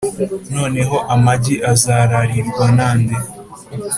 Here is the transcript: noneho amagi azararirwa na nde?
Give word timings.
noneho 0.55 0.97
amagi 1.13 1.55
azararirwa 1.71 2.65
na 2.77 2.89
nde? 2.99 3.17